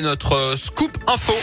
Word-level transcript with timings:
Notre 0.00 0.34
euh, 0.34 0.56
scoop 0.56 0.96
info. 1.08 1.34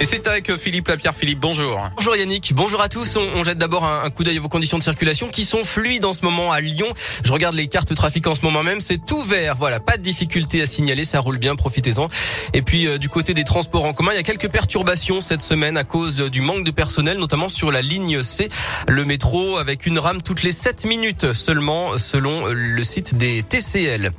Et 0.00 0.04
c'est 0.04 0.26
avec 0.26 0.56
Philippe 0.56 0.88
Lapierre. 0.88 1.14
Philippe, 1.14 1.38
bonjour. 1.38 1.80
Bonjour 1.96 2.16
Yannick, 2.16 2.54
bonjour 2.54 2.80
à 2.80 2.88
tous. 2.88 3.16
On, 3.16 3.44
jette 3.44 3.58
d'abord 3.58 3.84
un, 3.84 4.10
coup 4.10 4.24
d'œil 4.24 4.38
vos 4.38 4.48
conditions 4.48 4.78
de 4.78 4.82
circulation 4.82 5.28
qui 5.28 5.44
sont 5.44 5.62
fluides 5.62 6.04
en 6.04 6.12
ce 6.14 6.24
moment 6.24 6.50
à 6.50 6.60
Lyon. 6.60 6.88
Je 7.22 7.32
regarde 7.32 7.54
les 7.54 7.68
cartes 7.68 7.94
trafic 7.94 8.26
en 8.26 8.34
ce 8.34 8.42
moment 8.42 8.64
même, 8.64 8.80
c'est 8.80 8.98
tout 9.04 9.22
vert. 9.22 9.54
Voilà, 9.56 9.78
pas 9.78 9.96
de 9.96 10.02
difficulté 10.02 10.60
à 10.60 10.66
signaler, 10.66 11.04
ça 11.04 11.20
roule 11.20 11.38
bien, 11.38 11.54
profitez-en. 11.54 12.08
Et 12.52 12.62
puis 12.62 12.88
euh, 12.88 12.98
du 12.98 13.08
côté 13.08 13.32
des 13.32 13.44
transports 13.44 13.84
en 13.84 13.92
commun, 13.92 14.10
il 14.12 14.16
y 14.16 14.20
a 14.20 14.24
quelques 14.24 14.48
perturbations 14.48 15.20
cette 15.20 15.42
semaine 15.42 15.76
à 15.76 15.84
cause 15.84 16.16
du 16.16 16.40
manque 16.40 16.64
de 16.64 16.72
personnel, 16.72 17.18
notamment 17.18 17.48
sur 17.48 17.70
la 17.70 17.80
ligne 17.80 18.24
C, 18.24 18.48
le 18.88 19.04
métro 19.04 19.56
avec 19.56 19.86
une 19.86 20.00
rame 20.00 20.20
toutes 20.20 20.42
les 20.42 20.52
7 20.52 20.84
minutes 20.84 21.32
seulement 21.32 21.96
selon 21.96 22.46
le 22.46 22.82
site 22.82 23.16
des 23.16 23.44
TCL. 23.44 24.12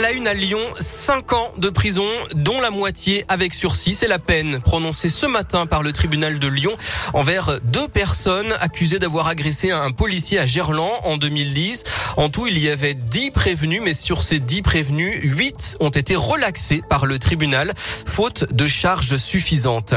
La 0.00 0.12
une 0.12 0.26
à 0.26 0.32
Lyon, 0.32 0.60
5 0.78 1.34
ans 1.34 1.52
de 1.58 1.68
prison, 1.68 2.06
dont 2.32 2.58
la 2.62 2.70
moitié 2.70 3.26
avec 3.28 3.52
sursis. 3.52 3.92
C'est 3.92 4.08
la 4.08 4.18
peine 4.18 4.58
prononcée 4.58 5.10
ce 5.10 5.26
matin 5.26 5.66
par 5.66 5.82
le 5.82 5.92
tribunal 5.92 6.38
de 6.38 6.48
Lyon 6.48 6.72
envers 7.12 7.58
deux 7.64 7.86
personnes 7.86 8.54
accusées 8.60 8.98
d'avoir 8.98 9.28
agressé 9.28 9.72
un 9.72 9.90
policier 9.90 10.38
à 10.38 10.46
Gerland 10.46 11.00
en 11.04 11.18
2010. 11.18 11.84
En 12.16 12.30
tout, 12.30 12.46
il 12.46 12.58
y 12.58 12.70
avait 12.70 12.94
10 12.94 13.30
prévenus, 13.32 13.82
mais 13.84 13.92
sur 13.92 14.22
ces 14.22 14.38
10 14.38 14.62
prévenus, 14.62 15.20
8 15.22 15.76
ont 15.80 15.90
été 15.90 16.16
relaxés 16.16 16.80
par 16.88 17.04
le 17.04 17.18
tribunal, 17.18 17.74
faute 17.76 18.52
de 18.54 18.66
charges 18.66 19.16
suffisantes. 19.16 19.94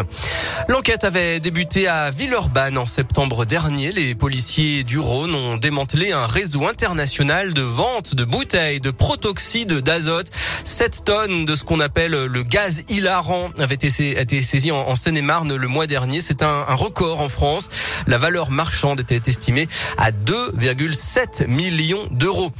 L'enquête 0.67 1.05
avait 1.05 1.39
débuté 1.39 1.87
à 1.87 2.11
Villeurbanne 2.11 2.77
en 2.77 2.85
septembre 2.85 3.45
dernier. 3.45 3.93
Les 3.93 4.15
policiers 4.15 4.83
du 4.83 4.99
Rhône 4.99 5.33
ont 5.33 5.55
démantelé 5.55 6.11
un 6.11 6.27
réseau 6.27 6.67
international 6.67 7.53
de 7.53 7.61
vente 7.61 8.15
de 8.15 8.25
bouteilles 8.25 8.81
de 8.81 8.91
protoxyde 8.91 9.81
d'azote. 9.93 10.31
7 10.63 11.03
tonnes 11.05 11.45
de 11.45 11.55
ce 11.55 11.63
qu'on 11.63 11.79
appelle 11.79 12.11
le 12.11 12.43
gaz 12.43 12.83
hilarant 12.89 13.49
avaient 13.59 13.75
été 13.75 14.41
saisies 14.41 14.71
en 14.71 14.95
Seine-et-Marne 14.95 15.55
le 15.55 15.67
mois 15.67 15.85
dernier. 15.85 16.19
C'est 16.19 16.41
un, 16.41 16.63
record 16.63 17.21
en 17.21 17.29
France. 17.29 17.69
La 18.07 18.17
valeur 18.17 18.49
marchande 18.49 18.99
était 18.99 19.21
estimée 19.27 19.67
à 19.97 20.11
2,7 20.11 21.47
millions 21.47 22.07
d'euros. 22.11 22.51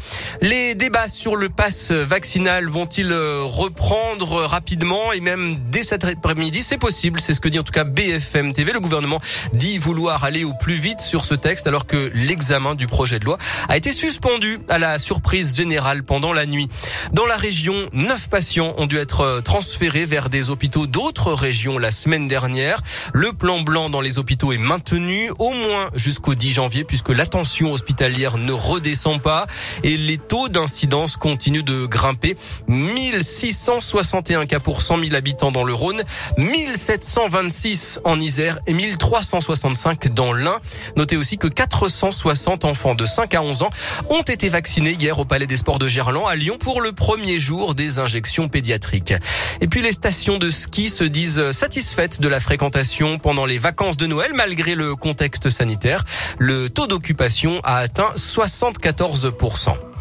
Les 0.42 0.76
débats 0.76 1.08
sur 1.08 1.36
le 1.36 1.50
pass 1.50 1.92
vaccinal 1.92 2.68
vont-ils 2.68 3.12
reprendre 3.12 4.46
rapidement 4.46 5.12
et 5.14 5.20
même 5.20 5.58
dès 5.72 5.84
cet 5.84 6.06
après-midi? 6.06 6.62
C'est 6.62 6.78
possible, 6.78 7.20
c'est 7.20 7.34
ce 7.34 7.40
que 7.40 7.50
dit 7.50 7.60
en 7.60 7.64
tout 7.64 7.74
cas 7.74 7.84
BFM 7.84 8.54
TV. 8.54 8.74
Le 8.74 8.80
gouvernement 8.80 9.22
dit 9.54 9.80
vouloir 9.80 10.24
aller 10.24 10.44
au 10.44 10.54
plus 10.54 10.76
vite 10.76 11.02
sur 11.02 11.26
ce 11.26 11.34
texte 11.34 11.66
alors 11.66 11.88
que 11.88 12.12
l'examen 12.14 12.76
du 12.76 12.86
projet 12.86 13.18
de 13.18 13.26
loi 13.26 13.38
a 13.70 13.78
été 13.78 13.92
suspendu 13.92 14.60
à 14.70 14.78
la 14.78 15.00
surprise 15.00 15.56
générale 15.56 16.04
pendant 16.04 16.34
la 16.34 16.46
nuit. 16.46 16.68
Dans 17.14 17.28
la 17.28 17.38
région, 17.38 17.76
neuf 17.94 18.28
patients 18.28 18.74
ont 18.78 18.88
dû 18.88 18.98
être 18.98 19.22
euh, 19.22 19.42
transférés 19.42 20.04
vers 20.04 20.30
des 20.30 20.50
hôpitaux 20.50 20.88
d'autres 20.88 21.32
régions 21.32 21.78
la 21.78 21.92
semaine 21.92 22.28
dernière. 22.28 22.82
Le 23.14 23.32
plan 23.32 23.62
blanc 23.62 23.92
dans 23.92 24.02
les 24.02 24.18
hôpitaux 24.18 24.52
est 24.52 24.58
maintenu 24.58 25.30
au 25.38 25.52
moins 25.52 25.92
jusqu'au 25.94 26.34
10 26.34 26.54
janvier 26.54 26.84
puisque 26.84 27.10
la 27.10 27.28
tension 27.28 27.72
hospitalière 27.72 28.40
ne 28.40 28.52
redescend 28.52 29.22
pas 29.22 29.46
et 29.84 29.96
les 29.96 30.18
taux 30.18 30.50
d'incidence 30.50 31.16
continuent 31.16 31.64
de 31.64 31.86
grimper. 31.86 32.36
1661 32.68 34.48
cas 34.48 34.60
pour 34.60 34.82
100 34.82 35.02
000 35.02 35.14
habitants 35.14 35.52
dans 35.52 35.66
le 35.66 35.74
Rhône, 35.76 36.02
1726 36.40 38.00
en 38.06 38.20
Isère 38.20 38.58
et 38.66 38.74
1365 38.74 40.12
dans 40.16 40.34
l'Ain. 40.34 40.58
Notez 40.98 41.18
aussi 41.18 41.38
que 41.38 41.48
460 41.48 42.66
enfants 42.66 42.96
de 42.96 43.06
5 43.06 43.36
à 43.36 43.44
11 43.44 43.62
ans 43.62 43.70
ont 44.10 44.24
été 44.24 44.50
vaccinés 44.50 44.98
hier 45.00 45.20
au 45.20 45.26
Palais 45.26 45.46
des 45.46 45.58
Sports 45.58 45.78
de 45.78 45.88
Gerland 45.88 46.26
à 46.28 46.36
Lyon 46.36 46.58
pour 46.60 46.82
le 46.82 46.92
premier 47.04 47.38
jour 47.38 47.76
des 47.76 48.00
injections 48.00 48.48
pédiatriques. 48.48 49.14
Et 49.60 49.68
puis 49.68 49.82
les 49.82 49.92
stations 49.92 50.38
de 50.38 50.50
ski 50.50 50.88
se 50.88 51.04
disent 51.04 51.52
satisfaites 51.52 52.22
de 52.22 52.30
la 52.30 52.40
fréquentation 52.40 53.20
pendant 53.20 53.46
les 53.46 53.58
vacances 53.58 53.98
de 53.98 54.08
Noël 54.08 54.32
malgré 54.34 54.74
le 54.74 54.96
contexte 54.96 55.50
sanitaire. 55.50 56.06
Le 56.38 56.70
taux 56.70 56.88
d'occupation 56.88 57.60
a 57.66 57.76
atteint 57.80 58.14
74%. 58.16 59.93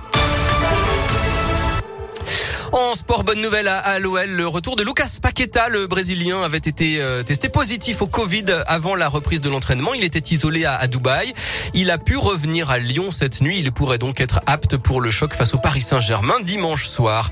En 2.73 2.95
sport, 2.95 3.23
bonne 3.23 3.43
nouvelle 3.43 3.69
à, 3.69 3.99
l'OL. 3.99 4.31
Le 4.31 4.49
retour 4.49 4.77
de 4.77 4.83
Lucas 4.83 5.19
Paqueta, 5.21 5.69
le 5.69 5.87
Brésilien, 5.87 6.43
avait 6.43 6.57
été 6.57 7.03
euh, 7.03 7.23
testé 7.23 7.51
positif 7.51 8.01
au 8.01 8.07
Covid 8.07 8.47
avant 8.67 8.95
la 8.95 9.11
reprise 9.11 9.43
de 9.43 9.51
l'entraînement. 9.51 9.93
Il 9.93 10.05
était 10.05 10.35
isolé 10.35 10.65
à, 10.65 10.87
Dubaï. 10.87 11.35
Il 11.75 11.91
a 11.91 11.99
pu 11.99 12.17
revenir 12.17 12.71
à 12.71 12.79
Lyon 12.79 13.11
cette 13.11 13.43
nuit. 13.43 13.59
Il 13.59 13.71
pourrait 13.73 13.99
donc 13.99 14.23
être 14.23 14.41
apte 14.47 14.79
pour 14.79 15.03
le 15.03 15.11
choc 15.11 15.35
face 15.35 15.53
au 15.53 15.59
Paris 15.59 15.83
Saint-Germain 15.83 16.41
dimanche 16.41 16.87
soir. 16.87 17.31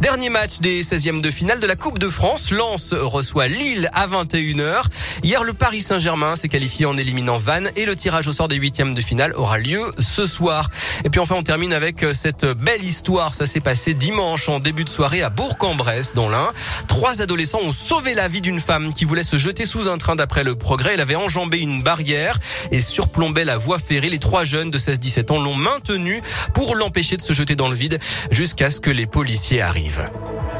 Dernier 0.00 0.30
match 0.30 0.60
des 0.60 0.84
16e 0.84 1.20
de 1.20 1.28
finale 1.28 1.58
de 1.58 1.66
la 1.66 1.74
Coupe 1.74 1.98
de 1.98 2.08
France. 2.08 2.52
Lens 2.52 2.92
reçoit 2.92 3.48
Lille 3.48 3.90
à 3.92 4.06
21h. 4.06 4.84
Hier, 5.24 5.42
le 5.42 5.52
Paris 5.52 5.80
Saint-Germain 5.80 6.36
s'est 6.36 6.48
qualifié 6.48 6.86
en 6.86 6.96
éliminant 6.96 7.36
Vannes 7.36 7.68
et 7.74 7.84
le 7.84 7.96
tirage 7.96 8.28
au 8.28 8.32
sort 8.32 8.46
des 8.46 8.54
huitièmes 8.54 8.94
de 8.94 9.00
finale 9.00 9.32
aura 9.34 9.58
lieu 9.58 9.80
ce 9.98 10.24
soir. 10.24 10.70
Et 11.04 11.10
puis 11.10 11.20
enfin, 11.20 11.34
on 11.36 11.42
termine 11.42 11.72
avec 11.72 12.06
cette 12.14 12.44
belle 12.44 12.84
histoire. 12.84 13.34
Ça 13.34 13.44
s'est 13.44 13.60
passé 13.60 13.92
dimanche 13.92 14.48
en 14.48 14.60
début 14.60 14.84
de 14.84 14.88
soirée 14.88 15.22
à 15.22 15.30
Bourg-en-Bresse, 15.30 16.14
dans 16.14 16.28
l'Ain. 16.28 16.52
Trois 16.86 17.20
adolescents 17.20 17.60
ont 17.60 17.72
sauvé 17.72 18.14
la 18.14 18.28
vie 18.28 18.40
d'une 18.40 18.60
femme 18.60 18.94
qui 18.94 19.04
voulait 19.04 19.24
se 19.24 19.36
jeter 19.36 19.66
sous 19.66 19.88
un 19.88 19.98
train 19.98 20.14
d'après 20.14 20.44
le 20.44 20.54
progrès. 20.54 20.94
Elle 20.94 21.00
avait 21.00 21.16
enjambé 21.16 21.58
une 21.58 21.82
barrière 21.82 22.38
et 22.70 22.80
surplombait 22.80 23.44
la 23.44 23.56
voie 23.56 23.80
ferrée. 23.80 24.10
Les 24.10 24.18
trois 24.18 24.44
jeunes 24.44 24.70
de 24.70 24.78
16-17 24.78 25.32
ans 25.32 25.42
l'ont 25.42 25.56
maintenue 25.56 26.22
pour 26.54 26.76
l'empêcher 26.76 27.16
de 27.16 27.22
se 27.22 27.32
jeter 27.32 27.56
dans 27.56 27.68
le 27.68 27.76
vide 27.76 27.98
jusqu'à 28.30 28.70
ce 28.70 28.78
que 28.78 28.90
les 28.90 29.06
policiers 29.06 29.60
arrivent. 29.60 29.87
leven. 29.88 30.57